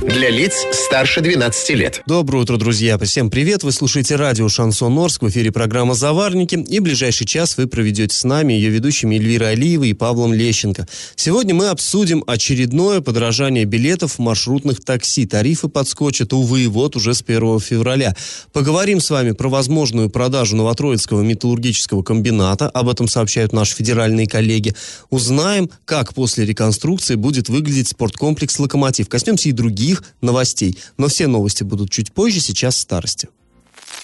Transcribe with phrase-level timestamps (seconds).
[0.00, 2.02] Для лиц старше 12 лет.
[2.06, 2.96] Доброе утро, друзья.
[2.96, 3.62] Всем привет.
[3.62, 5.20] Вы слушаете радио «Шансон Орск».
[5.20, 6.54] В эфире программа «Заварники».
[6.54, 10.88] И ближайший час вы проведете с нами, ее ведущими Эльвирой Алиевой и Павлом Лещенко.
[11.16, 15.26] Сегодня мы обсудим очередное подорожание билетов в маршрутных такси.
[15.26, 18.16] Тарифы подскочат, увы, вот уже с 1 февраля.
[18.54, 22.70] Поговорим с вами про возможную продажу Новотроицкого металлургического комбината.
[22.70, 24.74] Об этом сообщают наши федеральные коллеги.
[25.10, 29.06] Узнаем, как после реконструкции будет выглядеть спорткомплекс «Локомотив».
[29.06, 29.89] Коснемся и других
[30.20, 30.78] новостей.
[30.96, 33.28] Но все новости будут чуть позже, сейчас старости.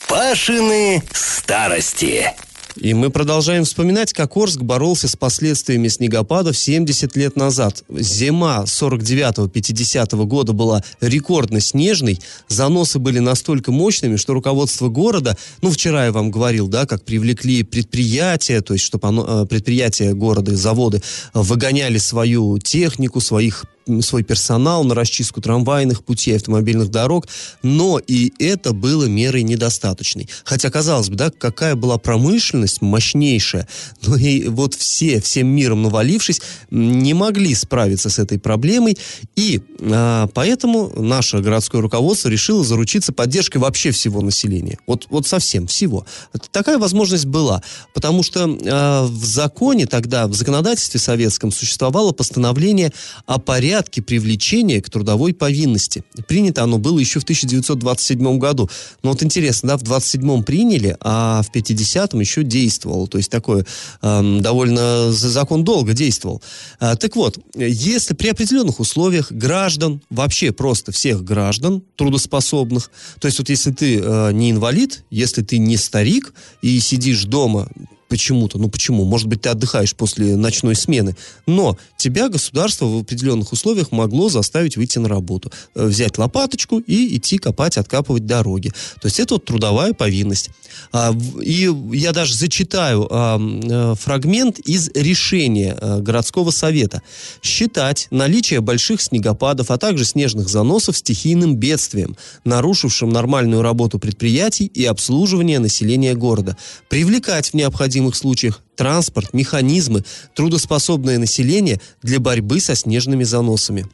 [0.09, 2.35] Пашины старости.
[2.77, 7.83] И мы продолжаем вспоминать, как Орск боролся с последствиями снегопадов 70 лет назад.
[7.89, 16.05] Зима 49-50 года была рекордно снежной, заносы были настолько мощными, что руководство города, ну, вчера
[16.05, 20.57] я вам говорил, да, как привлекли предприятия, то есть, чтобы оно, э, предприятия города и
[20.57, 23.65] заводы выгоняли свою технику, своих
[24.01, 27.29] свой персонал на расчистку трамвайных путей, автомобильных дорог,
[27.63, 30.29] но и это было мерой недостаточной.
[30.45, 33.69] Хотя, казалось бы, да, какая была промышленность мощнейшая,
[34.07, 38.99] но и вот все, всем миром навалившись, не могли справиться с этой проблемой,
[39.37, 44.79] и а, поэтому наше городское руководство решило заручиться поддержкой вообще всего населения.
[44.87, 46.07] Вот, вот совсем всего.
[46.51, 47.63] Такая возможность была,
[47.95, 52.93] потому что а, в законе тогда, в законодательстве советском существовало постановление
[53.27, 56.03] о порядке порядке привлечения к трудовой повинности.
[56.27, 58.71] Принято оно было еще в 1927 году.
[59.03, 63.07] Но вот интересно, да, в 27-м приняли, а в 50-м еще действовал.
[63.07, 63.65] То есть такой
[64.01, 66.41] э, довольно закон долго действовал.
[66.81, 72.91] А, так вот, если при определенных условиях граждан, вообще просто всех граждан трудоспособных,
[73.21, 77.69] то есть вот если ты э, не инвалид, если ты не старик и сидишь дома
[78.09, 78.59] почему-то.
[78.59, 79.05] Ну почему?
[79.05, 81.17] Может быть, ты отдыхаешь после ночной смены.
[81.47, 85.51] Но тебя государство в определенных условиях могло заставить выйти на работу.
[85.75, 88.71] Э, взять лопаточку и идти копать, откапывать дороги.
[89.01, 90.51] То есть это вот трудовая повинность.
[90.93, 97.03] А, и я даже зачитаю а, фрагмент из решения а, городского совета.
[97.43, 104.85] Считать наличие больших снегопадов, а также снежных заносов стихийным бедствием, нарушившим нормальную работу предприятий и
[104.85, 106.57] обслуживание населения города.
[106.89, 108.63] Привлекать в необходимых необходимых случаях.
[108.77, 113.87] Транспорт, механизмы, трудоспособное население для борьбы со снежными заносами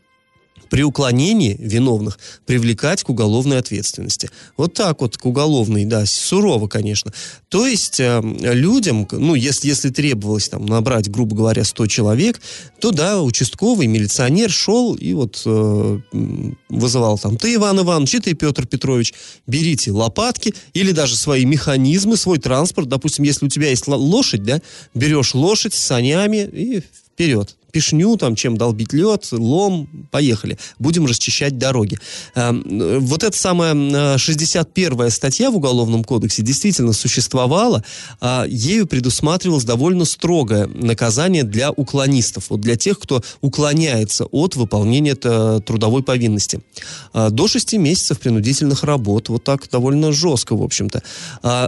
[0.72, 4.31] при уклонении виновных привлекать к уголовной ответственности.
[4.56, 7.12] Вот так вот, к уголовной, да, сурово, конечно.
[7.50, 12.41] То есть э, людям, ну, если, если требовалось там набрать, грубо говоря, 100 человек,
[12.81, 16.00] то, да, участковый милиционер шел и вот э,
[16.71, 19.12] вызывал там, ты, Иван Иванович, и ты, Петр Петрович,
[19.47, 24.62] берите лопатки или даже свои механизмы, свой транспорт, допустим, если у тебя есть лошадь, да,
[24.94, 30.59] берешь лошадь с санями и вперед пешню, там, чем долбить лед, лом, поехали.
[30.78, 31.99] Будем расчищать дороги.
[32.34, 37.82] Эм, вот эта самая 61-я статья в Уголовном кодексе действительно существовала.
[38.21, 45.15] А ею предусматривалось довольно строгое наказание для уклонистов, вот для тех, кто уклоняется от выполнения
[45.15, 46.61] трудовой повинности.
[47.12, 49.31] А, до 6 месяцев принудительных работ.
[49.31, 51.03] Вот так довольно жестко, в общем-то.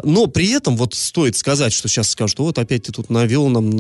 [0.05, 3.71] Но при этом вот стоит сказать, что сейчас скажут, вот опять ты тут навел нам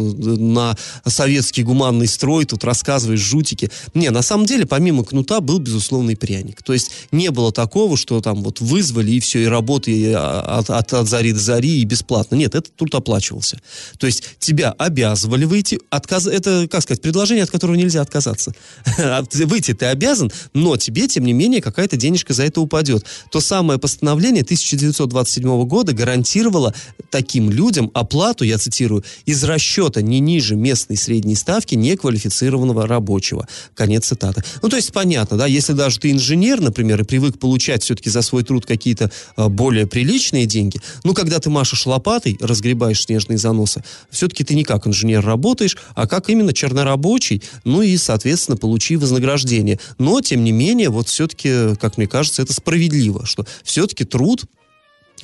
[0.54, 0.76] на
[1.06, 3.70] советский гуманный строй, тут рассказываешь жутики.
[3.94, 6.62] Не, на самом деле, помимо кнута был безусловный пряник.
[6.62, 10.92] То есть не было такого, что там вот вызвали и все, и работай от, от,
[10.92, 12.36] от зари до зари и бесплатно.
[12.36, 13.60] Нет, этот труд оплачивался.
[13.98, 16.26] То есть тебя обязывали выйти, отказ...
[16.26, 18.54] это, как сказать, предложение, от которого нельзя отказаться.
[19.32, 23.04] выйти ты обязан, но тебе, тем не менее, какая-то денежка за это упадет.
[23.30, 26.74] То самое постановление 1927 года гарантировало
[27.10, 33.48] таким людям оплату, я цитирую, из расчета не ниже местной средней ставки, не квалифицированного рабочего.
[33.74, 34.44] Конец цитаты.
[34.60, 38.20] Ну, то есть понятно, да, если даже ты инженер, например, и привык получать все-таки за
[38.20, 43.82] свой труд какие-то а, более приличные деньги, ну, когда ты машешь лопатой, разгребаешь снежные заносы,
[44.10, 49.80] все-таки ты не как инженер работаешь, а как именно чернорабочий, ну и, соответственно, получи вознаграждение.
[49.96, 54.44] Но, тем не менее, вот все-таки, как мне кажется, это справедливо, что все-таки труд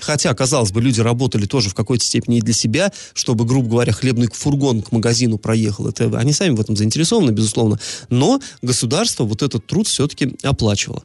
[0.01, 3.93] Хотя, казалось бы, люди работали тоже в какой-то степени и для себя, чтобы, грубо говоря,
[3.93, 5.89] хлебный фургон к магазину проехал.
[5.89, 7.79] Это, они сами в этом заинтересованы, безусловно.
[8.09, 11.03] Но государство вот этот труд все-таки оплачивало.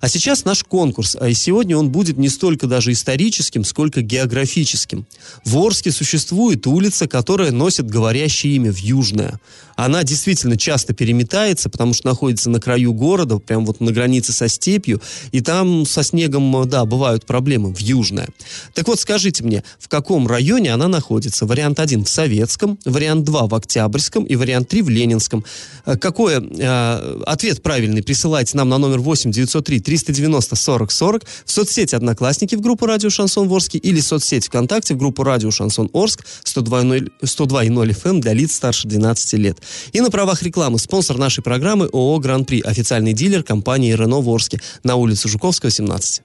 [0.00, 1.16] А сейчас наш конкурс.
[1.18, 5.06] А и сегодня он будет не столько даже историческим, сколько географическим.
[5.44, 9.40] В Орске существует улица, которая носит говорящее имя в Южное.
[9.76, 14.48] Она действительно часто переметается, потому что находится на краю города, прям вот на границе со
[14.48, 15.02] степью,
[15.32, 18.28] и там со снегом, да, бывают проблемы в Южное.
[18.74, 21.46] Так вот, скажите мне, в каком районе она находится?
[21.46, 25.44] Вариант 1 в Советском, вариант 2 в Октябрьском и вариант 3 в Ленинском.
[25.84, 31.52] Э, какой э, ответ правильный присылайте нам на номер 8 903 390 40 40 в
[31.52, 35.90] соцсети «Одноклассники» в группу «Радио Шансон Орске» или в соцсети ВКонтакте в группу «Радио Шансон
[35.92, 39.58] Орск» 102.0 FM эм для лиц старше 12 лет.
[39.92, 44.60] И на правах рекламы спонсор нашей программы ООО «Гран-при», официальный дилер компании «Рено» в Орске
[44.82, 46.22] на улице Жуковского, 17.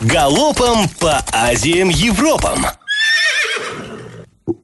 [0.00, 1.18] Галопом по
[1.50, 2.66] Азиям Европам!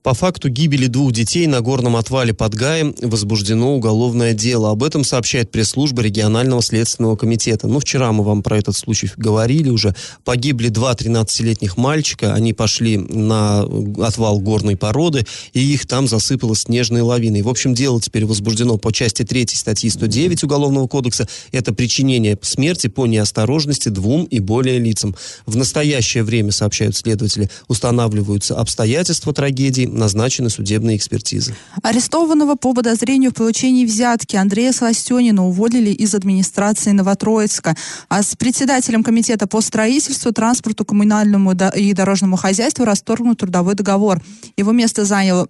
[0.03, 4.71] По факту гибели двух детей на горном отвале под Гаем возбуждено уголовное дело.
[4.71, 7.69] Об этом сообщает пресс-служба регионального следственного комитета.
[7.69, 9.95] Ну, вчера мы вам про этот случай говорили уже.
[10.25, 12.35] Погибли два 13-летних мальчика.
[12.35, 13.63] Они пошли на
[14.03, 17.43] отвал горной породы, и их там засыпало снежной лавиной.
[17.43, 21.29] В общем, дело теперь возбуждено по части 3 статьи 109 Уголовного кодекса.
[21.53, 25.15] Это причинение смерти по неосторожности двум и более лицам.
[25.47, 31.55] В настоящее время, сообщают следователи, устанавливаются обстоятельства трагедии, трагедий назначены судебные экспертизы.
[31.83, 37.77] Арестованного по подозрению в получении взятки Андрея Сластенина уволили из администрации Новотроицка.
[38.09, 44.21] А с председателем комитета по строительству, транспорту, коммунальному и дорожному хозяйству расторгнут трудовой договор.
[44.57, 45.49] Его место занял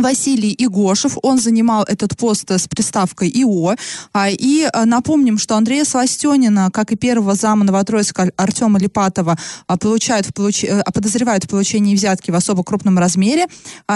[0.00, 3.76] Василий Игошев, он занимал этот пост с приставкой ИО.
[4.12, 9.76] А, и а, напомним, что Андрея Сластенина, как и первого зама Новотроицка Артема Липатова, а,
[9.76, 10.64] получают получ...
[10.64, 13.46] Э, подозревают в получении взятки в особо крупном размере.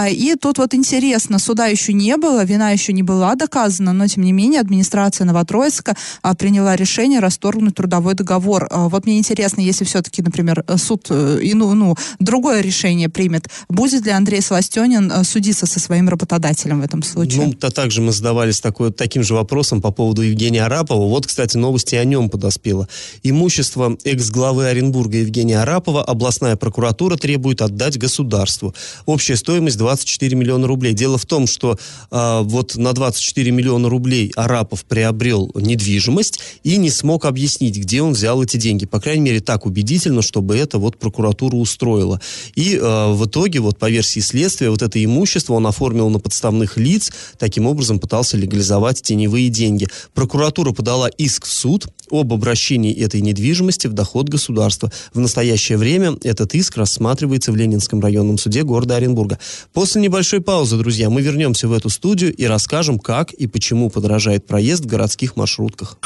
[0.09, 4.23] И тут вот интересно, суда еще не было, вина еще не была доказана, но тем
[4.23, 5.95] не менее администрация Новотроицка
[6.37, 8.67] приняла решение расторгнуть трудовой договор.
[8.71, 14.05] Вот мне интересно, если все-таки, например, суд э, и, ну, ну, другое решение примет, будет
[14.05, 17.47] ли Андрей Сластенин э, судиться со своим своим работодателем в этом случае?
[17.47, 21.05] Ну, то также мы задавались такой, таким же вопросом по поводу Евгения Арапова.
[21.05, 22.87] Вот, кстати, новости о нем подоспело.
[23.23, 28.73] Имущество экс-главы Оренбурга Евгения Арапова областная прокуратура требует отдать государству.
[29.05, 30.93] Общая стоимость 24 миллиона рублей.
[30.93, 31.77] Дело в том, что
[32.09, 38.13] э, вот на 24 миллиона рублей Арапов приобрел недвижимость и не смог объяснить, где он
[38.13, 38.85] взял эти деньги.
[38.85, 42.21] По крайней мере, так убедительно, чтобы это вот прокуратура устроила.
[42.55, 46.77] И э, в итоге, вот по версии следствия, вот это имущество он оформил на подставных
[46.77, 49.87] лиц, таким образом пытался легализовать теневые деньги.
[50.13, 54.91] Прокуратура подала иск в суд об обращении этой недвижимости в доход государства.
[55.13, 59.39] В настоящее время этот иск рассматривается в Ленинском районном суде города Оренбурга.
[59.73, 64.45] После небольшой паузы, друзья, мы вернемся в эту студию и расскажем, как и почему подорожает
[64.45, 65.97] проезд в городских маршрутках.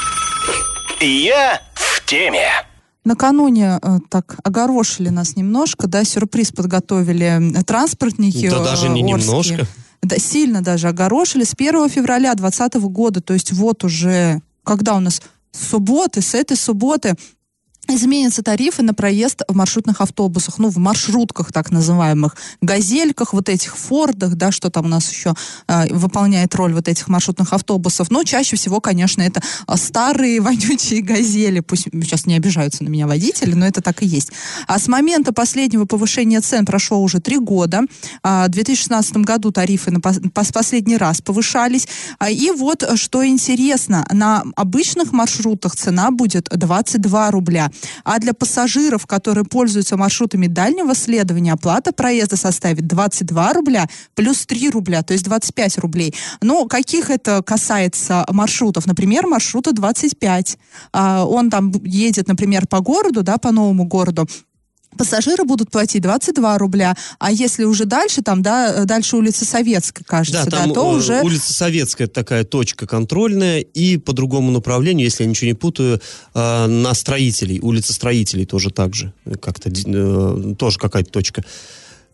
[1.00, 2.48] Я в теме.
[3.06, 8.50] Накануне э, так огорошили нас немножко, да, сюрприз подготовили транспортники.
[8.50, 9.30] Да даже не Орские.
[9.30, 9.66] немножко.
[10.02, 15.00] Да, сильно даже огорошили с 1 февраля 2020 года, то есть вот уже, когда у
[15.00, 15.22] нас
[15.52, 17.14] субботы, с этой субботы
[17.88, 23.76] изменятся тарифы на проезд в маршрутных автобусах, ну, в маршрутках так называемых, газельках, вот этих
[23.76, 25.34] фордах, да, что там у нас еще
[25.68, 28.10] э, выполняет роль вот этих маршрутных автобусов.
[28.10, 31.60] Но чаще всего, конечно, это а, старые вонючие газели.
[31.60, 34.32] Пусть сейчас не обижаются на меня водители, но это так и есть.
[34.66, 37.82] А с момента последнего повышения цен прошло уже три года.
[38.22, 40.18] А, в 2016 году тарифы на пос
[40.52, 41.86] последний раз повышались.
[42.18, 47.70] А, и вот, что интересно, на обычных маршрутах цена будет 22 рубля.
[48.04, 54.70] А для пассажиров, которые пользуются маршрутами дальнего следования, оплата проезда составит 22 рубля плюс 3
[54.70, 56.14] рубля, то есть 25 рублей.
[56.40, 58.86] Но каких это касается маршрутов?
[58.86, 60.58] Например, маршрута 25.
[60.92, 64.28] А, он там едет, например, по городу, да, по новому городу,
[64.96, 70.44] пассажиры будут платить 22 рубля, а если уже дальше, там, да, дальше улица Советская, кажется,
[70.44, 71.20] да, там, да то уже...
[71.22, 76.00] улица Советская такая точка контрольная, и по другому направлению, если я ничего не путаю,
[76.34, 81.44] э, на строителей, улица строителей тоже так же, как-то, э, тоже какая-то точка.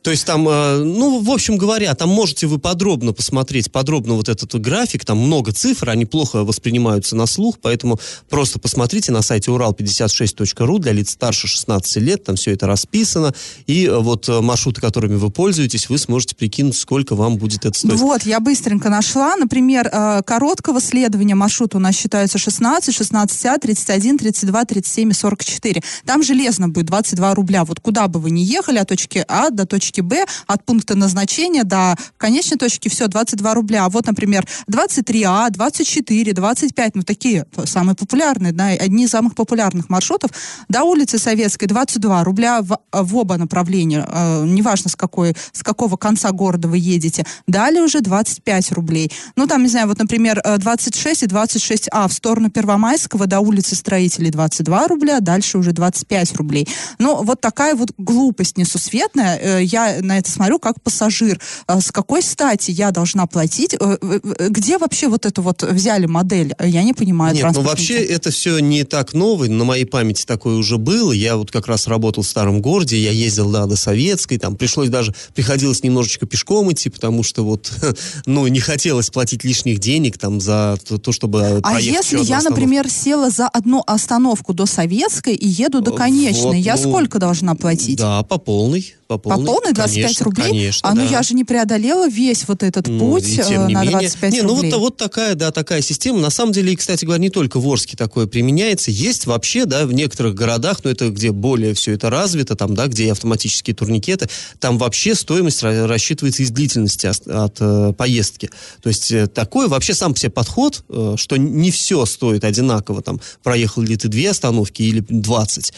[0.02, 4.28] То есть там, э, ну, в общем говоря, там можете вы подробно посмотреть, подробно вот
[4.28, 9.50] этот график, там много цифр, они плохо воспринимаются на слух, поэтому просто посмотрите на сайте
[9.52, 13.32] урал56.ру для лиц старше 16 лет, там все это расписано,
[13.66, 17.78] и э, вот э, маршруты, которыми вы пользуетесь, вы сможете прикинуть, сколько вам будет это
[17.78, 18.00] стоить.
[18.00, 19.36] Вот, я быстренько нашла.
[19.36, 19.88] Например,
[20.24, 25.82] короткого следования маршрута у нас считается 16, 16А, 31, 32, 37 и 44.
[26.04, 27.64] Там железно будет 22 рубля.
[27.64, 31.64] Вот куда бы вы ни ехали от точки А до точки Б, от пункта назначения
[31.64, 33.84] до конечной точки, все, 22 рубля.
[33.84, 39.88] А вот, например, 23А, 24, 25, ну такие самые популярные, да, одни из самых популярных
[39.88, 40.30] маршрутов.
[40.68, 45.96] До улицы Советской 22 рубля в, в оба направления, э, неважно с, какой, с какого
[45.96, 47.24] конца города вы едете.
[47.46, 49.12] Далее уже 25 рублей.
[49.36, 53.74] Ну, там, не знаю, вот, например, э, 26 и 26А в сторону Первомайского до улицы
[53.74, 56.68] Строителей 22 рубля, дальше уже 25 рублей.
[56.98, 59.38] Ну, вот такая вот глупость несусветная.
[59.38, 61.40] Э, Я на это смотрю как пассажир.
[61.68, 63.74] Э, С какой стати я должна платить?
[63.74, 66.54] Э, э, э, Где вообще вот эту вот взяли модель?
[66.60, 67.34] Я не понимаю.
[67.34, 71.12] Нет, ну вообще это все не так новое, на моей памяти такое уже было.
[71.12, 74.88] Я вот как раз работал в старом городе, я ездил да, до Советской, там пришлось
[74.88, 77.72] даже, приходилось немножечко пешком идти, потому что вот,
[78.26, 82.50] ну, не хотелось платить лишних денег там за то, то, чтобы А если я, остановку.
[82.50, 87.18] например, села за одну остановку до Советской и еду до Вот, Конечной, я ну, сколько
[87.18, 87.98] должна платить?
[87.98, 88.94] Да, по полной.
[89.08, 90.46] По По полной, полной 25 конечно, рублей?
[90.48, 91.10] Конечно, а ну да.
[91.10, 93.90] я же не преодолела весь вот этот Ну, путь э, не на менее.
[94.00, 94.70] 25 не, ну рублей.
[94.72, 96.18] вот, вот такая, да, такая система.
[96.18, 98.90] На самом деле, кстати говоря, не только в Орске такое применяется.
[98.90, 102.86] Есть вообще, да, в некоторых городах, но это где более все это развито, там, да,
[102.86, 104.28] где автоматические турникеты,
[104.60, 108.50] там вообще стоимость ра- рассчитывается из длительности ос- от, э, поездки.
[108.82, 113.20] То есть э, такой вообще сам себе подход, э, что не все стоит одинаково, там,
[113.42, 115.72] проехал ли ты две остановки или 20.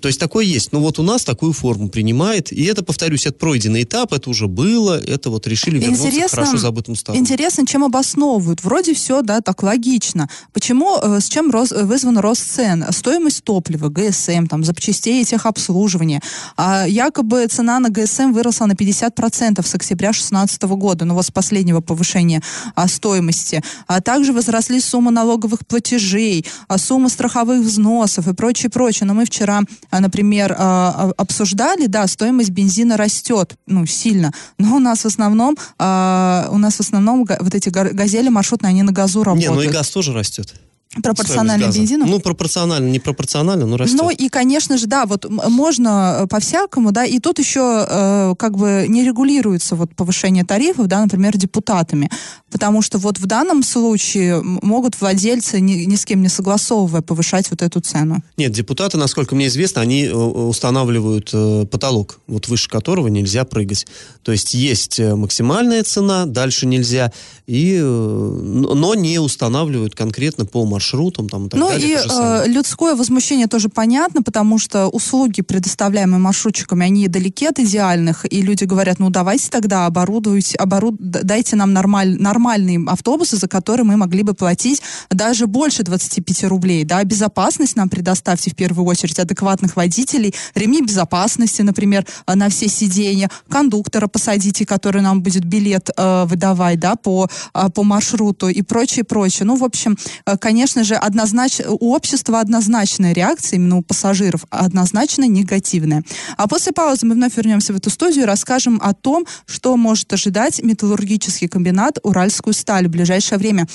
[0.00, 0.72] То есть такое есть.
[0.72, 4.46] Но вот у нас такую форму принимает, и это, повторюсь, это пройденный этап, это уже
[4.46, 7.20] было, это вот решили вернуться к хорошо забытым старым.
[7.20, 8.62] Интересно, чем обосновывают.
[8.64, 10.28] Вроде все, да, так логично.
[10.52, 12.84] Почему, э, с чем роз- вызван рост цен?
[12.90, 16.20] Стоимость топлива, ГСМ, там, запчастей и техобслуживания.
[16.56, 21.30] А якобы цена на ГСМ выросла на 50% с октября 2016 года, ну вот с
[21.30, 22.42] последнего повышения
[22.74, 23.62] а, стоимости.
[23.86, 29.06] А также возросли суммы налоговых платежей, а, суммы страховых взносов и прочее, прочее.
[29.06, 34.32] Но мы вчера, а, например, а, а, обсуждали, да, стоимость бензина растет, ну, сильно.
[34.58, 38.82] Но у нас в основном, а, у нас в основном вот эти газели маршрутные, они
[38.82, 39.54] на газу Не, работают.
[39.54, 40.54] ну и газ тоже растет.
[41.02, 42.06] Пропорционально бензину?
[42.06, 44.00] Ну, пропорционально, не пропорционально, но растет.
[44.00, 48.56] Ну и, конечно же, да, вот можно э, по-всякому, да, и тут еще э, как
[48.56, 52.10] бы не регулируется вот повышение тарифов, да, например, депутатами,
[52.50, 57.50] потому что вот в данном случае могут владельцы ни, ни с кем не согласовывая повышать
[57.50, 58.22] вот эту цену.
[58.38, 63.86] Нет, депутаты, насколько мне известно, они э, устанавливают э, потолок, вот выше которого нельзя прыгать.
[64.22, 67.12] То есть есть э, максимальная цена, дальше нельзя,
[67.46, 71.88] и, э, но не устанавливают конкретно по маршрутам там, и так ну далее.
[71.88, 72.44] и же самое.
[72.44, 78.42] э, людское возмущение тоже понятно, потому что услуги, предоставляемые маршрутчиками, они далеки от идеальных, и
[78.42, 80.96] люди говорят, ну давайте тогда оборудуйте, оборуд...
[80.98, 82.16] дайте нам нормаль...
[82.20, 87.88] нормальные автобусы, за которые мы могли бы платить даже больше 25 рублей, да, безопасность нам
[87.88, 94.64] предоставьте в первую очередь, адекватных водителей, ремни безопасности, например, э, на все сиденья, кондуктора посадите,
[94.64, 99.46] который нам будет билет э, выдавать, да, по, э, по маршруту и прочее, прочее.
[99.46, 100.36] Ну, в общем, э,
[100.68, 106.02] конечно же, однозначно, у общества однозначная реакция, именно у пассажиров, однозначно негативная.
[106.36, 110.12] А после паузы мы вновь вернемся в эту студию и расскажем о том, что может
[110.12, 113.66] ожидать металлургический комбинат «Уральскую сталь» в ближайшее время.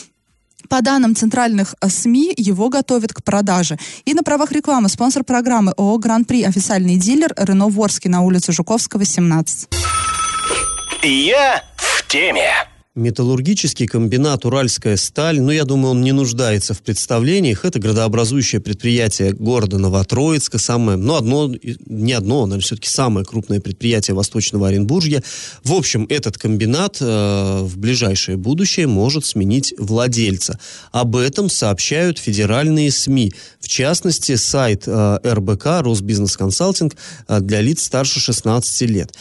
[0.70, 3.80] По данным центральных э, СМИ, его готовят к продаже.
[4.06, 9.04] И на правах рекламы спонсор программы ООО «Гран-при» официальный дилер Рено Ворский на улице Жуковского,
[9.04, 9.68] 17.
[11.02, 12.52] Я в теме.
[12.96, 17.66] Металлургический комбинат «Уральская сталь», ну, я думаю, он не нуждается в представлениях.
[17.66, 21.52] Это градообразующее предприятие города Новотроицка, самое, ну, одно,
[21.88, 25.24] не одно, наверное, все-таки самое крупное предприятие Восточного Оренбуржья.
[25.64, 30.60] В общем, этот комбинат э, в ближайшее будущее может сменить владельца.
[30.92, 33.34] Об этом сообщают федеральные СМИ.
[33.60, 36.96] В частности, сайт э, РБК, Росбизнес Консалтинг,
[37.28, 39.16] э, для лиц старше 16 лет.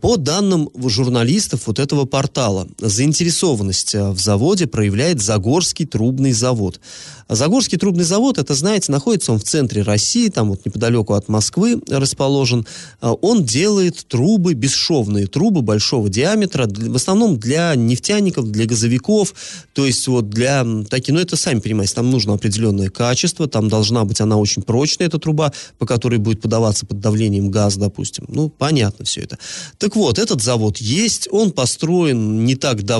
[0.00, 2.68] По данным журналистов вот этого портала,
[3.02, 6.80] заинтересованность в заводе проявляет Загорский трубный завод.
[7.28, 11.80] Загорский трубный завод, это, знаете, находится он в центре России, там вот неподалеку от Москвы
[11.88, 12.66] расположен.
[13.00, 19.34] Он делает трубы, бесшовные трубы большого диаметра, в основном для нефтяников, для газовиков,
[19.72, 24.04] то есть вот для таких, ну это сами понимаете, там нужно определенное качество, там должна
[24.04, 28.26] быть она очень прочная, эта труба, по которой будет подаваться под давлением газ, допустим.
[28.28, 29.38] Ну, понятно все это.
[29.78, 32.91] Так вот, этот завод есть, он построен не так давно,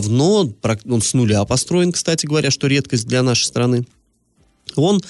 [0.86, 3.84] он с нуля построен, кстати говоря, что редкость для нашей страны.
[4.76, 5.00] Он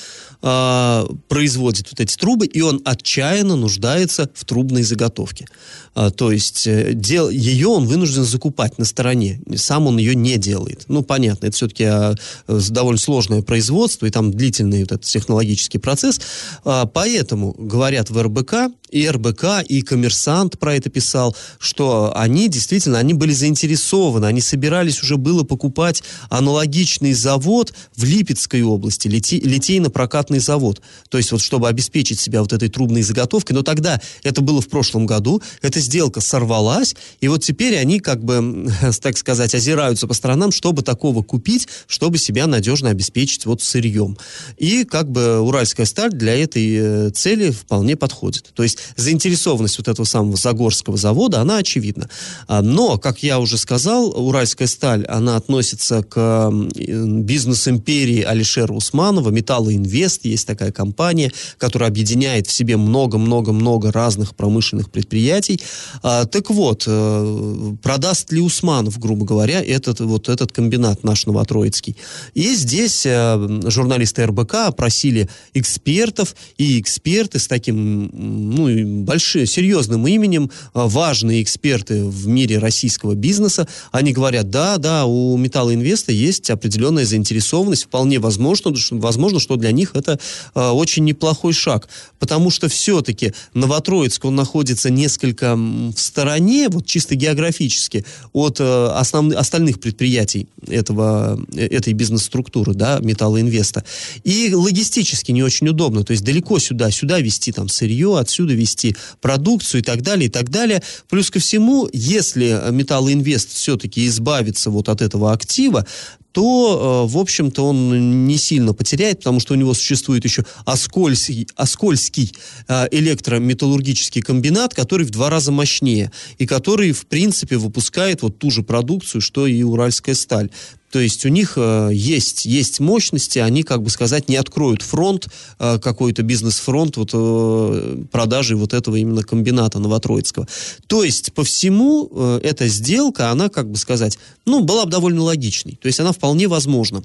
[0.42, 5.46] э, производит вот эти трубы, и он отчаянно нуждается в трубной заготовке.
[5.94, 9.40] А, то есть э, дел, ее он вынужден закупать на стороне.
[9.56, 10.84] Сам он ее не делает.
[10.88, 12.14] Ну, понятно, это все-таки а,
[12.46, 16.20] довольно сложное производство, и там длительный вот этот технологический процесс.
[16.64, 22.98] А, поэтому говорят в РБК, и РБК, и коммерсант про это писал, что они действительно,
[22.98, 30.38] они были заинтересованы, они собирались уже было покупать аналогичный завод в Липецкой области, лите, литейно-прокатный
[30.38, 30.80] завод.
[31.08, 33.54] То есть вот чтобы обеспечить себя вот этой трубной заготовкой.
[33.54, 38.24] Но тогда, это было в прошлом году, это сделка сорвалась, и вот теперь они, как
[38.24, 38.70] бы,
[39.02, 44.16] так сказать, озираются по сторонам, чтобы такого купить, чтобы себя надежно обеспечить вот сырьем.
[44.56, 48.50] И как бы уральская сталь для этой э, цели вполне подходит.
[48.54, 52.08] То есть заинтересованность вот этого самого Загорского завода, она очевидна.
[52.46, 60.24] А, но, как я уже сказал, уральская сталь, она относится к бизнес-империи Алишера Усманова, Металлоинвест,
[60.24, 65.60] есть такая компания, которая объединяет в себе много-много-много разных промышленных предприятий.
[66.02, 71.96] А, так вот, э, продаст ли Усманов, грубо говоря, этот, вот этот комбинат наш Новотроицкий.
[72.34, 80.50] И здесь э, журналисты РБК опросили экспертов, и эксперты с таким ну, большим, серьезным именем,
[80.74, 87.04] э, важные эксперты в мире российского бизнеса, они говорят, да, да, у Металлоинвеста есть определенная
[87.04, 90.18] заинтересованность, вполне возможно, возможно, что для них это
[90.54, 98.04] очень неплохой шаг, потому что все-таки Новотроицк, он находится несколько в стороне, вот чисто географически,
[98.32, 103.84] от э, основных, остальных предприятий этого, э, этой бизнес-структуры, да, металлоинвеста.
[104.24, 108.96] И логистически не очень удобно, то есть далеко сюда, сюда вести там сырье, отсюда вести
[109.20, 110.82] продукцию и так далее, и так далее.
[111.08, 115.86] Плюс ко всему, если металлоинвест все-таки избавится вот от этого актива,
[116.32, 121.46] то, э, в общем-то, он не сильно потеряет, потому что у него существует еще Оскольский,
[121.56, 122.34] Оскольский
[122.68, 128.50] э, электрометаллургический комбинат, который в два раза мощнее, и который, в принципе, выпускает вот ту
[128.50, 130.50] же продукцию, что и Уральская сталь.
[130.92, 135.26] То есть у них э, есть, есть мощности, они, как бы сказать, не откроют фронт,
[135.58, 140.46] э, какой-то бизнес-фронт вот, э, продажи вот этого именно комбината Новотроицкого.
[140.86, 142.10] То есть по всему
[142.42, 145.78] эта сделка, она, как бы сказать, ну, была бы довольно логичной.
[145.80, 147.02] То есть она вполне возможна.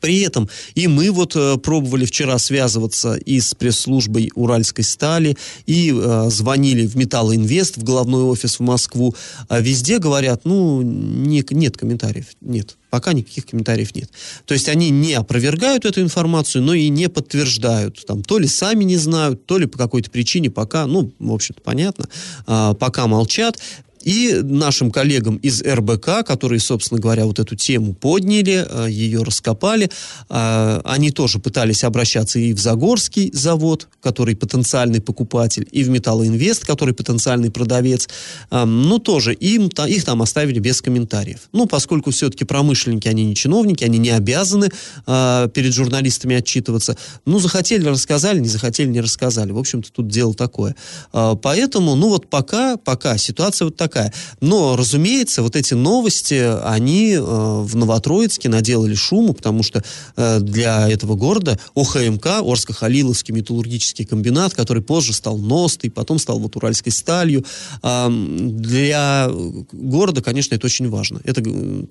[0.00, 5.92] При этом и мы вот э, пробовали вчера связываться и с пресс-службой Уральской стали, и
[5.94, 9.14] э, звонили в Металлоинвест, в головной офис в Москву.
[9.48, 12.76] А везде говорят, ну, не, нет комментариев, нет.
[12.90, 14.10] Пока никаких комментариев нет.
[14.46, 18.04] То есть они не опровергают эту информацию, но и не подтверждают.
[18.04, 21.60] Там, то ли сами не знают, то ли по какой-то причине пока, ну, в общем-то,
[21.62, 22.08] понятно,
[22.46, 23.60] а, пока молчат.
[24.02, 29.90] И нашим коллегам из РБК, которые, собственно говоря, вот эту тему подняли, э, ее раскопали,
[30.28, 36.64] э, они тоже пытались обращаться и в Загорский завод, который потенциальный покупатель, и в Металлоинвест,
[36.64, 38.08] который потенциальный продавец.
[38.50, 41.40] Э, ну, тоже им, их там оставили без комментариев.
[41.52, 44.68] Ну, поскольку все-таки промышленники, они не чиновники, они не обязаны
[45.06, 46.96] перед журналистами отчитываться.
[47.26, 49.52] Ну, захотели, рассказали, не захотели, не рассказали.
[49.52, 50.74] В общем-то, тут дело такое.
[51.12, 54.12] Поэтому, ну, вот пока, пока ситуация вот такая такая.
[54.40, 59.82] Но, разумеется, вот эти новости, они э, в Новотроицке наделали шуму, потому что
[60.16, 66.56] э, для этого города ОХМК, Орско-Халиловский металлургический комбинат, который позже стал НОСТой, потом стал вот
[66.56, 67.44] Уральской сталью,
[67.82, 69.28] э, для
[69.72, 71.20] города, конечно, это очень важно.
[71.24, 71.42] Это,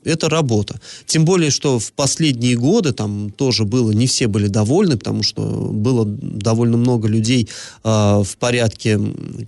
[0.05, 0.79] это работа.
[1.05, 5.41] Тем более, что в последние годы там тоже было, не все были довольны, потому что
[5.41, 7.49] было довольно много людей
[7.83, 7.89] э,
[8.23, 8.99] в порядке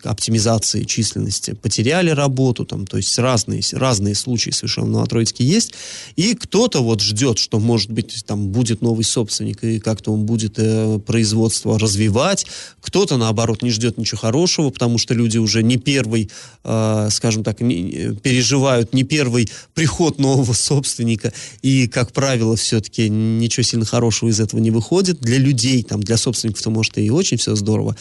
[0.03, 5.73] оптимизации численности потеряли работу, работу, там, то есть разные, разные случаи совершенно на Троицке есть,
[6.15, 10.55] и кто-то вот ждет, что, может быть, там будет новый собственник, и как-то он будет
[10.57, 12.47] э, производство развивать,
[12.81, 16.29] кто-то, наоборот, не ждет ничего хорошего, потому что люди уже не первый,
[16.63, 23.63] э, скажем так, не, переживают не первый приход нового собственника, и, как правило, все-таки ничего
[23.63, 25.19] сильно хорошего из этого не выходит.
[25.21, 27.95] Для людей, там, для собственников-то, может, и очень все здорово,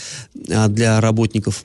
[0.48, 1.64] а для работников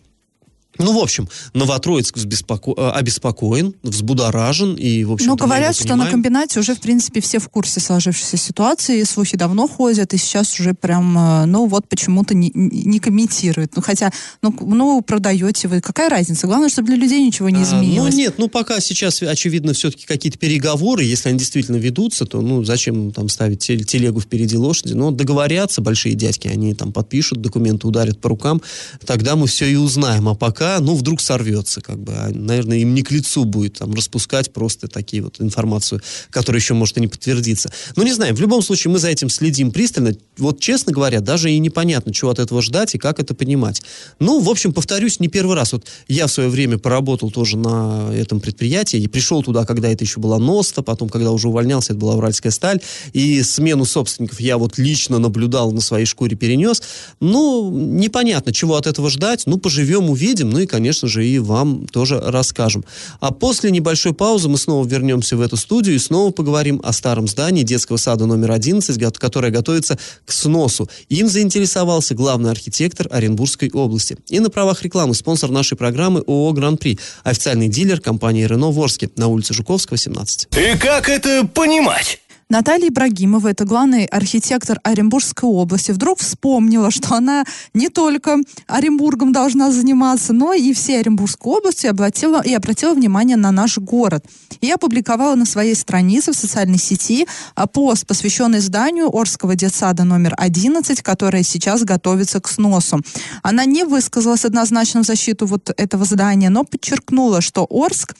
[0.77, 2.73] Ну, в общем, Новотроицк взбеспоко...
[2.77, 7.39] э, обеспокоен, взбудоражен и, в общем Но говорят, что на комбинате уже, в принципе, все
[7.39, 12.33] в курсе сложившейся ситуации, слухи давно ходят, и сейчас уже прям, э, ну вот почему-то
[12.33, 13.75] не, не комментируют.
[13.75, 14.11] Ну, хотя,
[14.41, 16.47] ну, ну, продаете вы, какая разница?
[16.47, 18.13] Главное, чтобы для людей ничего не изменилось.
[18.13, 22.41] А, ну, нет, ну, пока сейчас, очевидно, все-таки какие-то переговоры, если они действительно ведутся, то,
[22.41, 24.93] ну, зачем там ставить телегу впереди лошади?
[24.93, 28.61] Ну, договорятся большие дядьки, они там подпишут документы, ударят по рукам,
[29.05, 30.27] тогда мы все и узнаем.
[30.27, 32.13] А пока пока, ну, вдруг сорвется, как бы.
[32.13, 36.01] А, наверное, им не к лицу будет там распускать просто такие вот информацию,
[36.32, 37.71] которая еще может и не подтвердиться.
[37.95, 40.15] Ну, не знаю, в любом случае мы за этим следим пристально.
[40.38, 43.82] Вот, честно говоря, даже и непонятно, чего от этого ждать и как это понимать.
[44.19, 45.73] Ну, в общем, повторюсь, не первый раз.
[45.73, 50.04] Вот я в свое время поработал тоже на этом предприятии и пришел туда, когда это
[50.04, 52.82] еще была Носта, потом, когда уже увольнялся, это была Уральская сталь,
[53.13, 56.82] и смену собственников я вот лично наблюдал, на своей шкуре перенес.
[57.19, 59.43] Ну, непонятно, чего от этого ждать.
[59.45, 62.86] Ну, поживем, увидим ну и, конечно же, и вам тоже расскажем.
[63.20, 67.28] А после небольшой паузы мы снова вернемся в эту студию и снова поговорим о старом
[67.28, 70.89] здании детского сада номер 11, которое готовится к сносу.
[71.10, 74.15] Им заинтересовался главный архитектор Оренбургской области.
[74.30, 78.86] И на правах рекламы спонсор нашей программы ООО «Гран-при», официальный дилер компании «Рено» в
[79.18, 80.48] на улице Жуковского, 17.
[80.56, 82.22] И как это понимать?
[82.47, 89.71] Наталья Ибрагимова, это главный архитектор Оренбургской области, вдруг вспомнила, что она не только Оренбургом должна
[89.71, 94.23] заниматься, но и всей Оренбургской областью и обратила, и обратила внимание на наш город.
[94.62, 100.36] И опубликовала на своей странице в социальной сети а, пост, посвященный зданию Орского детсада номер
[100.38, 103.01] 11, которое сейчас готовится к сносу.
[103.41, 108.13] Она не высказалась однозначно в защиту вот этого здания, но подчеркнула, что Орск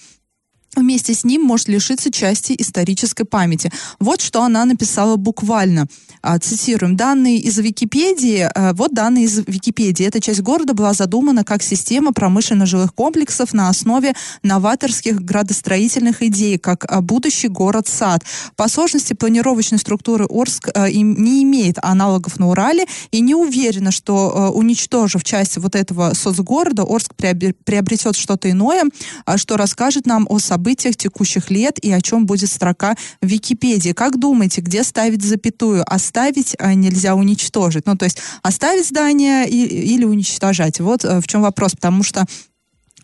[0.76, 3.72] вместе с ним может лишиться части исторической памяти.
[4.00, 5.88] Вот что она написала буквально.
[6.22, 6.96] А, цитируем.
[6.96, 10.06] Данные из Википедии, а, вот данные из Википедии.
[10.06, 16.86] Эта часть города была задумана как система промышленно-жилых комплексов на основе новаторских градостроительных идей, как
[16.88, 18.24] а, будущий город-сад.
[18.56, 25.24] По сложности планировочной структуры Орск не имеет аналогов на Урале и не уверена, что уничтожив
[25.24, 28.84] часть вот этого соцгорода, Орск приобретет что-то иное,
[29.36, 33.92] что расскажет нам о событиях событиях текущих лет и о чем будет строка в Википедии.
[33.92, 35.84] Как думаете, где ставить запятую?
[35.86, 37.86] Оставить а нельзя уничтожить.
[37.86, 40.80] Ну, то есть оставить здание и, или уничтожать.
[40.80, 41.74] Вот э, в чем вопрос.
[41.74, 42.26] Потому что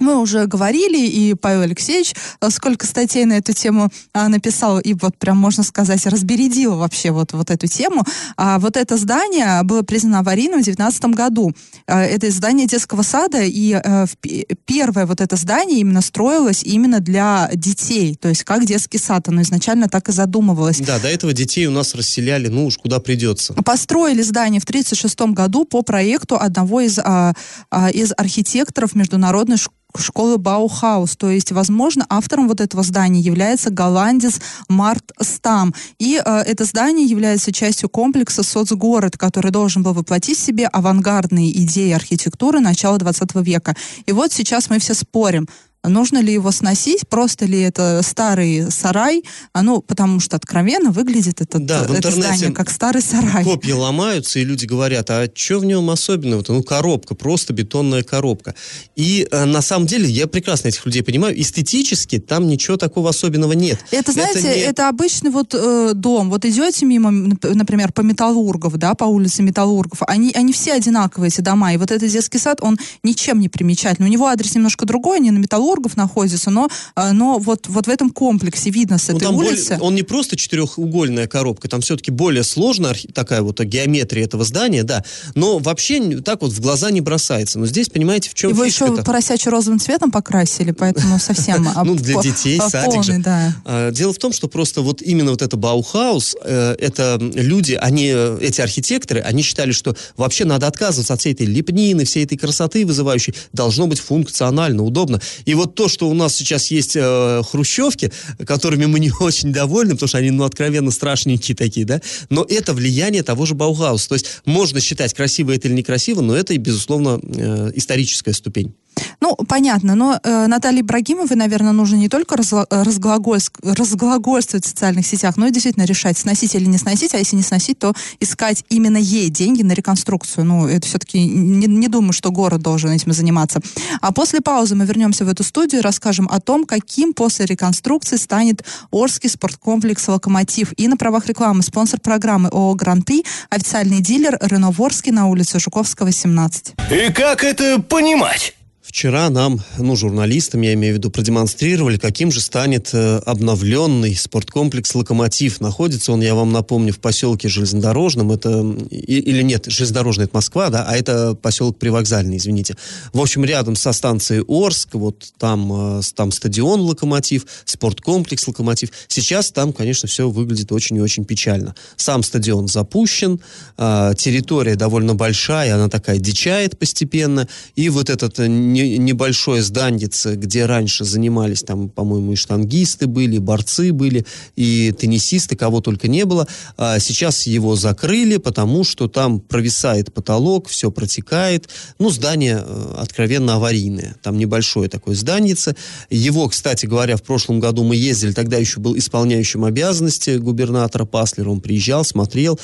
[0.02, 4.94] мы уже говорили, и Павел Алексеевич э, сколько статей на эту тему а, написал, и
[4.94, 8.04] вот прям, можно сказать, разбередил вообще вот, вот эту тему.
[8.38, 11.54] А вот это здание было признано аварийным в 2019 году.
[11.88, 14.18] А, это здание детского сада, и а, в,
[14.66, 19.42] первое вот это здание именно строилось именно для детей, то есть как детский сад, оно
[19.42, 20.80] изначально так и задумывалось.
[20.80, 23.54] Да, до этого детей у нас расселяли, ну уж куда придется.
[23.54, 27.34] Построили здание в 1936 году по проекту одного из, а,
[27.70, 31.16] а, из архитекторов международной школы школы Баухаус.
[31.16, 35.74] То есть, возможно, автором вот этого здания является голландец Март Стам.
[36.00, 41.52] И э, это здание является частью комплекса «Соцгород», который должен был воплотить в себе авангардные
[41.64, 43.76] идеи архитектуры начала 20 века.
[44.06, 45.48] И вот сейчас мы все спорим,
[45.84, 51.42] Нужно ли его сносить, просто ли это старый сарай, а, ну, потому что откровенно выглядит
[51.42, 53.44] это, да, это здание как старый сарай.
[53.44, 56.44] Копья ломаются, и люди говорят, а что в нем особенного?
[56.48, 58.54] Ну, коробка, просто бетонная коробка.
[58.96, 63.54] И э, на самом деле, я прекрасно этих людей понимаю, эстетически там ничего такого особенного
[63.54, 63.80] нет.
[63.90, 64.62] Это, знаете, это, не...
[64.62, 66.30] это обычный вот э, дом.
[66.30, 71.42] Вот идете мимо, например, по Металлургов, да, по улице Металлургов, они, они все одинаковые, эти
[71.42, 71.74] дома.
[71.74, 74.10] И вот этот детский сад, он ничем не примечательный.
[74.10, 77.88] У него адрес немножко другой, не на Металлургов, Оргов находится, но, а, но вот, вот
[77.88, 79.70] в этом комплексе видно с ну, этой улицы.
[79.70, 84.84] Более, он не просто четырехугольная коробка, там все-таки более сложная такая вот геометрия этого здания,
[84.84, 85.04] да,
[85.36, 87.60] но вообще так вот в глаза не бросается.
[87.60, 92.22] Но здесь, понимаете, в чем Его еще поросячьим розовым цветом покрасили, поэтому совсем Ну, для
[92.22, 93.22] детей садик же.
[93.66, 98.08] А, дело в том, что просто вот именно вот это Баухаус, э, это люди, они,
[98.08, 102.86] эти архитекторы, они считали, что вообще надо отказываться от всей этой лепнины, всей этой красоты
[102.86, 105.22] вызывающей, должно быть функционально, удобно.
[105.46, 108.12] И вот то, что у нас сейчас есть э, хрущевки,
[108.46, 112.74] которыми мы не очень довольны, потому что они, ну, откровенно страшненькие такие, да, но это
[112.74, 114.10] влияние того же Баугауса.
[114.10, 118.74] То есть можно считать, красиво это или некрасиво, но это, безусловно, э, историческая ступень.
[119.22, 125.46] Ну, понятно, но э, Наталье Ибрагимовой, наверное, нужно не только разглагольствовать в социальных сетях, но
[125.48, 129.30] и действительно решать, сносить или не сносить, а если не сносить, то искать именно ей
[129.30, 130.46] деньги на реконструкцию.
[130.46, 133.62] Ну, это все-таки не, не думаю, что город должен этим заниматься.
[134.02, 138.16] А после паузы мы вернемся в эту студию и расскажем о том, каким после реконструкции
[138.16, 140.74] станет Орский спорткомплекс «Локомотив».
[140.78, 146.12] И на правах рекламы спонсор программы ООО «Гран-при», официальный дилер «Рено Ворский» на улице Жуковского,
[146.12, 146.74] 17.
[146.90, 148.56] И как это понимать?
[148.92, 154.94] Вчера нам, ну, журналистам, я имею в виду, продемонстрировали, каким же станет э, обновленный спорткомплекс
[154.96, 155.62] «Локомотив».
[155.62, 158.34] Находится он, я вам напомню, в поселке Железнодорожном.
[158.34, 158.50] Это,
[158.90, 162.76] и, или нет, Железнодорожный это Москва, да, а это поселок Привокзальный, извините.
[163.14, 168.90] В общем, рядом со станцией Орск, вот там, э, там стадион «Локомотив», спорткомплекс «Локомотив».
[169.08, 171.76] Сейчас там, конечно, все выглядит очень и очень печально.
[171.96, 173.40] Сам стадион запущен,
[173.78, 180.36] э, территория довольно большая, она такая дичает постепенно, и вот этот не не, небольшое зданьице,
[180.36, 186.08] где раньше занимались, там, по-моему, и штангисты были, и борцы были, и теннисисты, кого только
[186.08, 186.48] не было.
[186.78, 191.70] А сейчас его закрыли, потому что там провисает потолок, все протекает.
[192.00, 194.16] Ну, здание э, откровенно аварийное.
[194.22, 195.76] Там небольшое такое зданице.
[196.10, 201.50] Его, кстати говоря, в прошлом году мы ездили, тогда еще был исполняющим обязанности губернатора Паслер.
[201.50, 202.60] Он приезжал, смотрел.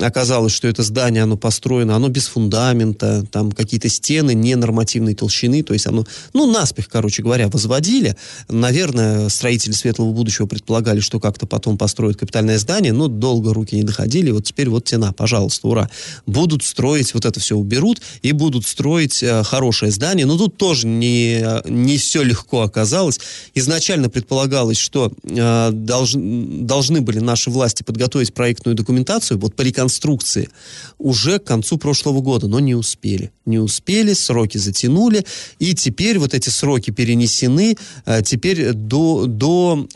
[0.00, 5.62] Оказалось, что это здание, оно построено, оно без фундамента, там какие-то стены ненормативной толщины толщины,
[5.62, 8.16] то есть оно, ну, наспех, короче говоря, возводили.
[8.48, 13.82] Наверное, строители светлого будущего предполагали, что как-то потом построят капитальное здание, но долго руки не
[13.82, 15.90] доходили, вот теперь вот тена, пожалуйста, ура.
[16.26, 20.86] Будут строить, вот это все уберут, и будут строить э, хорошее здание, но тут тоже
[20.86, 23.20] не, не все легко оказалось.
[23.54, 30.48] Изначально предполагалось, что э, долж, должны были наши власти подготовить проектную документацию вот по реконструкции
[30.98, 33.32] уже к концу прошлого года, но не успели.
[33.44, 35.21] Не успели, сроки затянули,
[35.58, 39.86] и теперь вот эти сроки перенесены, э, теперь до, до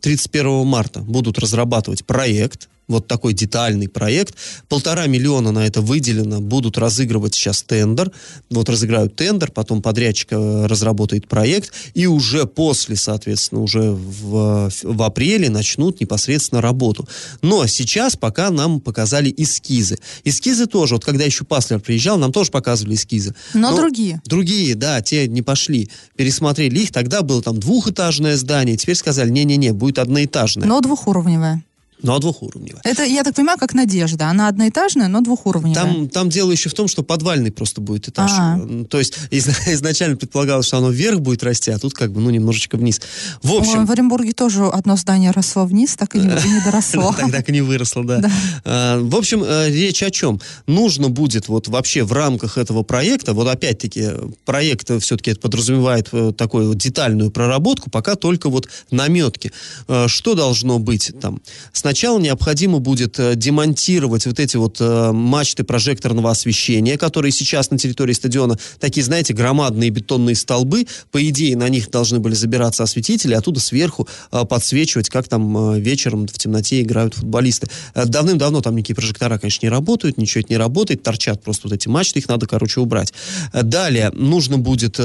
[0.00, 4.34] 31 э, марта будут разрабатывать проект, вот такой детальный проект.
[4.68, 8.10] Полтора миллиона на это выделено, будут разыгрывать сейчас тендер.
[8.50, 15.02] Вот разыграют тендер, потом подрядчик э, разработает проект, и уже после, соответственно, уже в, в
[15.02, 17.08] апреле начнут непосредственно работу.
[17.42, 19.98] Но сейчас пока нам показали эскизы.
[20.24, 23.34] Эскизы тоже, вот когда еще Паслер приезжал, нам тоже показывали эскизы.
[23.54, 24.20] Но, Но другие.
[24.24, 25.90] Другие, да, те не пошли.
[26.16, 30.66] Пересмотрели их, тогда было там двухэтажное здание, теперь сказали, не-не-не, будет одноэтажное.
[30.66, 31.62] Но двухуровневое.
[32.02, 32.80] Ну, а двухуровневая.
[32.84, 34.28] Это, я так понимаю, как «Надежда».
[34.28, 35.74] Она одноэтажная, но двухуровневая.
[35.74, 38.30] Там, там дело еще в том, что подвальный просто будет этаж.
[38.32, 38.84] А-а.
[38.84, 42.30] То есть из, изначально предполагалось, что оно вверх будет расти, а тут как бы, ну,
[42.30, 43.00] немножечко вниз.
[43.42, 43.86] В общем...
[43.86, 47.14] В Оренбурге тоже одно здание росло вниз, так и не, не доросло.
[47.30, 48.30] Так и не выросло, да.
[48.64, 50.40] А, в общем, э, речь о чем?
[50.66, 54.08] Нужно будет вот вообще в рамках этого проекта, вот опять-таки,
[54.44, 59.52] проект все-таки подразумевает э, такую детальную проработку, пока только вот наметки.
[59.88, 61.40] Э, что должно быть там?
[61.72, 67.72] Сначала Сначала необходимо будет э, демонтировать вот эти вот э, мачты прожекторного освещения, которые сейчас
[67.72, 70.86] на территории стадиона такие, знаете, громадные бетонные столбы.
[71.10, 76.28] По идее, на них должны были забираться осветители, оттуда сверху э, подсвечивать, как там вечером
[76.28, 77.66] в темноте играют футболисты.
[77.96, 81.88] Давным-давно там никакие прожектора, конечно, не работают, ничего это не работает, торчат просто вот эти
[81.88, 83.12] мачты, их надо, короче, убрать.
[83.52, 85.00] Далее нужно будет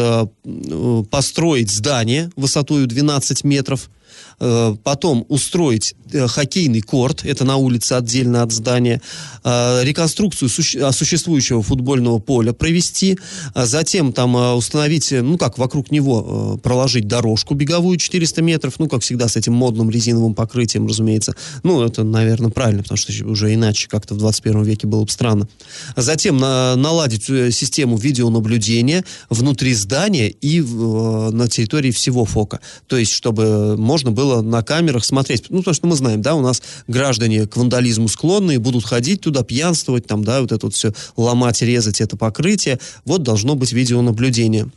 [1.09, 3.89] построить здание высотой 12 метров,
[4.37, 9.01] потом устроить э, хоккейный корт, это на улице отдельно от здания,
[9.43, 13.17] э, реконструкцию существующего футбольного поля провести,
[13.53, 19.01] а затем там установить, ну как, вокруг него проложить дорожку беговую 400 метров, ну как
[19.01, 21.35] всегда с этим модным резиновым покрытием, разумеется.
[21.63, 25.47] Ну это, наверное, правильно, потому что уже иначе как-то в 21 веке было бы странно.
[25.95, 32.59] Затем на, наладить систему видеонаблюдения внутри здания и на территории всего ФОКа.
[32.87, 35.45] То есть, чтобы можно было было на камерах смотреть.
[35.49, 39.43] Ну, то, что мы знаем, да, у нас граждане к вандализму склонные, будут ходить туда,
[39.43, 42.79] пьянствовать, там, да, вот это вот все ломать, резать это покрытие.
[43.05, 44.69] Вот должно быть видеонаблюдение.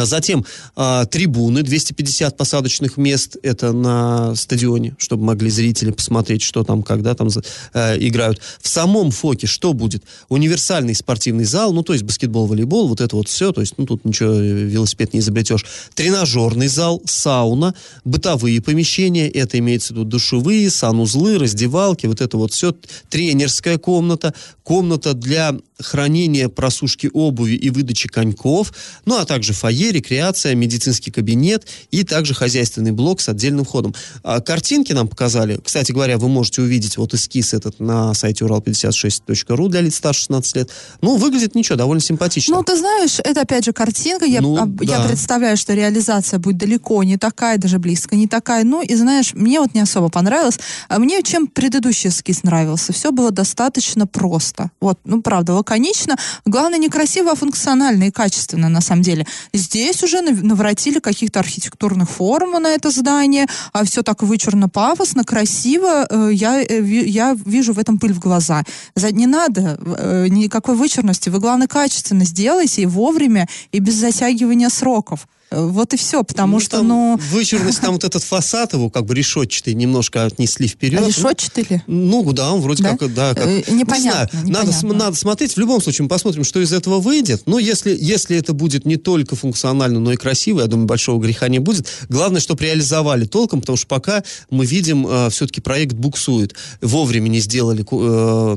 [0.00, 0.44] А затем
[0.76, 7.14] э, трибуны, 250 посадочных мест, это на стадионе, чтобы могли зрители посмотреть, что там, когда
[7.14, 7.28] там
[7.74, 8.40] э, играют.
[8.60, 10.04] В самом ФОКе что будет?
[10.28, 13.86] Универсальный спортивный зал, ну, то есть баскетбол, волейбол, вот это вот все, то есть, ну,
[13.86, 15.64] тут ничего, э, велосипед не изобретешь.
[15.94, 17.74] Тренажерный зал, сауна,
[18.04, 22.74] бытовые помещения, это имеется в виду душевые, санузлы, раздевалки, вот это вот все.
[23.08, 28.72] Тренерская комната, комната для хранения просушки обуви и выдачи коньков,
[29.04, 33.94] ну, а также фойе фойе, рекреация, медицинский кабинет и также хозяйственный блок с отдельным входом.
[34.22, 35.58] А картинки нам показали.
[35.62, 40.56] Кстати говоря, вы можете увидеть вот эскиз этот на сайте урал56.ру для лиц старше 16
[40.56, 40.70] лет.
[41.00, 42.56] Ну, выглядит ничего, довольно симпатично.
[42.56, 44.24] Ну, ты знаешь, это опять же картинка.
[44.24, 45.08] Я, ну, я да.
[45.08, 48.64] представляю, что реализация будет далеко не такая, даже близко не такая.
[48.64, 50.58] Ну, и знаешь, мне вот не особо понравилось.
[50.88, 52.92] А мне чем предыдущий эскиз нравился.
[52.92, 54.70] Все было достаточно просто.
[54.80, 56.16] Вот, ну, правда, лаконично.
[56.44, 59.26] Главное, не красиво, а функционально и качественно, на самом деле.
[59.62, 65.24] Здесь уже нав- наворотили каких-то архитектурных форм на это здание, а все так вычурно, пафосно,
[65.24, 66.06] красиво.
[66.10, 68.62] Э, Я, э, я вижу в этом пыль в глаза.
[68.94, 71.30] За- Не надо э, никакой вычурности.
[71.30, 75.26] Вы, главное, качественно сделайте и вовремя, и без затягивания сроков.
[75.52, 79.04] Вот и все, потому Ну, что, там ну, Вычурность, там вот этот фасад его, как
[79.06, 81.00] бы решетчатый, немножко отнесли вперед.
[81.02, 81.82] а решетчатый ли?
[81.86, 82.96] Ну, да, он вроде Да?
[82.96, 83.46] как, да, как...
[83.46, 84.72] Э, не непонятно, знаю, надо, непонятно.
[84.72, 85.54] см- надо смотреть.
[85.54, 87.42] В любом случае, мы посмотрим, что из этого выйдет.
[87.46, 91.48] Но если, если это будет не только функционально, но и красиво, я думаю, большого греха
[91.48, 91.86] не будет.
[92.08, 96.54] Главное, чтобы реализовали толком, потому что пока мы видим, э, все-таки проект буксует.
[96.80, 98.56] Вовремя не сделали, э,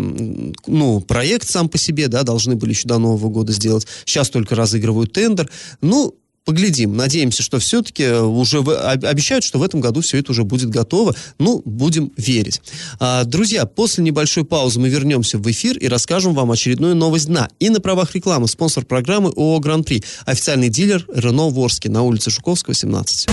[0.68, 3.86] ну, проект сам по себе, да, должны были еще до Нового года сделать.
[4.06, 5.50] Сейчас только разыгрывают тендер.
[5.82, 6.14] Ну,
[6.46, 10.44] Поглядим, надеемся, что все-таки уже в- об- обещают, что в этом году все это уже
[10.44, 11.16] будет готово.
[11.40, 12.62] Ну, будем верить.
[13.00, 17.50] А, друзья, после небольшой паузы мы вернемся в эфир и расскажем вам очередную новость дна.
[17.60, 22.76] И на правах рекламы спонсор программы ООО «Гран-при», официальный дилер Рено Ворске на улице Жуковского,
[22.76, 23.28] 17.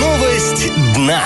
[0.00, 1.24] Новость дна.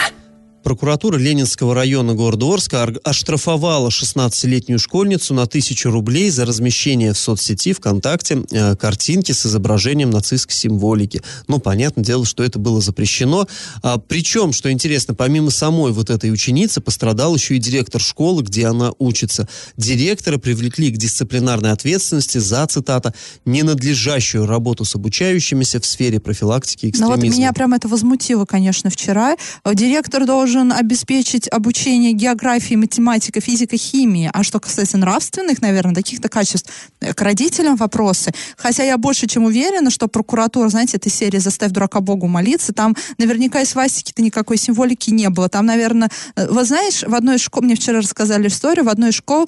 [0.62, 7.18] Прокуратура Ленинского района города Орска ор- оштрафовала 16-летнюю школьницу на 1000 рублей за размещение в
[7.18, 11.22] соцсети ВКонтакте э, картинки с изображением нацистской символики.
[11.48, 13.48] Ну, понятное дело, что это было запрещено.
[13.82, 18.66] А, причем, что интересно, помимо самой вот этой ученицы, пострадал еще и директор школы, где
[18.66, 19.48] она учится.
[19.78, 23.14] Директора привлекли к дисциплинарной ответственности за, цитата,
[23.46, 27.38] ненадлежащую работу с обучающимися в сфере профилактики Ну вот экстремизма.
[27.38, 29.36] меня прям это возмутило, конечно, вчера.
[29.72, 34.30] Директор должен обеспечить обучение географии, математика, физика, химии.
[34.32, 38.32] А что касается нравственных, наверное, каких-то качеств, э, к родителям вопросы.
[38.56, 42.96] Хотя я больше чем уверена, что прокуратура, знаете, этой серии «Заставь дурака Богу молиться», там
[43.18, 45.48] наверняка и свастики-то никакой символики не было.
[45.48, 49.10] Там, наверное, э, вот знаешь, в одной из школ, мне вчера рассказали историю, в одной
[49.10, 49.46] из школ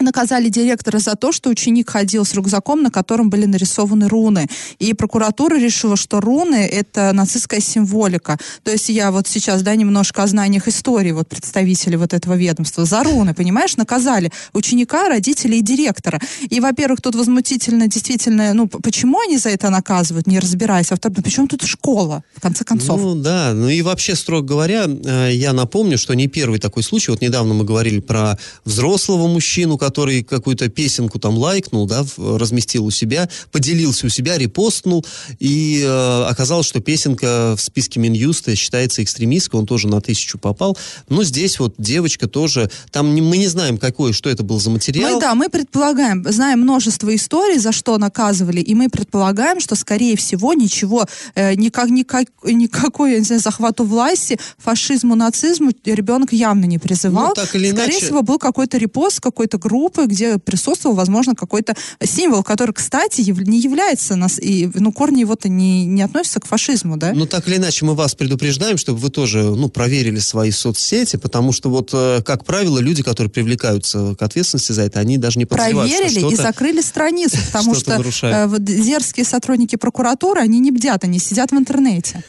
[0.00, 4.46] наказали директора за то, что ученик ходил с рюкзаком, на котором были нарисованы руны.
[4.78, 8.38] И прокуратура решила, что руны— это нацистская символика.
[8.62, 12.84] То есть я вот сейчас, да, немножко о знаниях истории вот представителей вот этого ведомства.
[12.84, 16.20] За руны, понимаешь, наказали ученика, родителей и директора.
[16.48, 20.90] И, во-первых, тут возмутительно действительно, ну, почему они за это наказывают, не разбираясь.
[20.90, 23.00] А во-вторых, ну, почему тут школа, в конце концов?
[23.00, 27.10] Ну да, ну и вообще, строго говоря, э, я напомню, что не первый такой случай.
[27.10, 32.90] Вот недавно мы говорили про взрослого мужчину, который какую-то песенку там лайкнул, да, разместил у
[32.90, 35.04] себя, поделился у себя, репостнул,
[35.38, 40.76] и э, оказалось, что песенка в списке Минюста считается экстремистской, он тоже на тысячу попал.
[41.08, 44.70] Но здесь вот девочка тоже, там не- мы не знаем, какой, что это был за
[44.70, 45.14] материал.
[45.14, 50.16] Мы, да, мы предполагаем, знаем множество историй, за что наказывали, и мы предполагаем, что, скорее
[50.16, 56.64] всего, ничего, э, никак, никак, никакой, я не знаю, захвату власти, фашизму, нацизму ребенок явно
[56.64, 57.28] не призывал.
[57.28, 61.74] Ну, так или скорее иначе- всего, был какой-то репост какой-то группы, где присутствовал, возможно, какой-то
[62.04, 66.46] символ, который, кстати, яв- не является, нас, и, ну, корни его-то не, не относятся к
[66.46, 67.12] фашизму, да?
[67.14, 71.52] Ну, так или иначе, мы вас предупреждаем, чтобы вы тоже, ну, проверили свои соцсети, потому
[71.52, 75.44] что вот, э, как правило, люди, которые привлекаются к ответственности за это, они даже не
[75.44, 78.52] подозревают, что проверили и что-то- закрыли страницу, потому что нарушают.
[78.52, 82.22] э, дерзкие сотрудники прокуратуры, они не бдят, они сидят в интернете.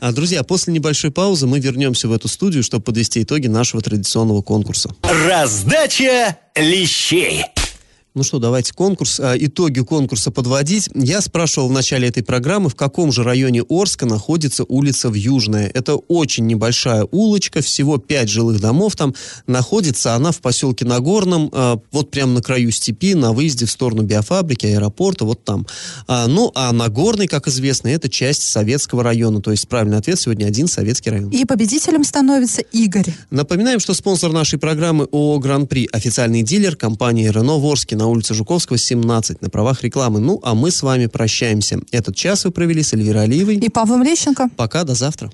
[0.00, 4.42] А, друзья, после небольшой паузы мы вернемся в эту студию, чтобы подвести итоги нашего традиционного
[4.42, 4.90] конкурса.
[5.02, 6.91] Раздача лещей.
[6.92, 7.71] shit.
[8.14, 10.90] Ну что, давайте конкурс, а, итоги конкурса подводить.
[10.94, 15.70] Я спрашивал в начале этой программы, в каком же районе Орска находится улица Вьюжная.
[15.72, 19.14] Это очень небольшая улочка, всего пять жилых домов там.
[19.46, 24.02] Находится она в поселке Нагорном, а, вот прямо на краю степи, на выезде в сторону
[24.02, 25.66] биофабрики, аэропорта, вот там.
[26.06, 29.40] А, ну, а Нагорный, как известно, это часть советского района.
[29.40, 31.30] То есть правильный ответ сегодня один советский район.
[31.30, 33.14] И победителем становится Игорь.
[33.30, 38.78] Напоминаем, что спонсор нашей программы ООО «Гран-при»– официальный дилер компании «Рено Ворске» на улице Жуковского,
[38.78, 40.18] 17, на правах рекламы.
[40.18, 41.78] Ну, а мы с вами прощаемся.
[41.92, 43.56] Этот час вы провели с Эльвирой Алиевой.
[43.56, 44.48] И Павлом Лещенко.
[44.56, 45.30] Пока, до завтра.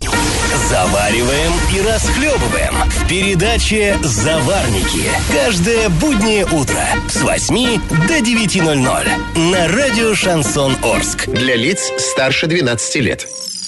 [0.68, 5.08] Завариваем и расхлебываем в передаче «Заварники».
[5.32, 11.26] Каждое буднее утро с 8 до 9.00 на радио «Шансон Орск».
[11.26, 13.26] Для лиц старше 12 лет.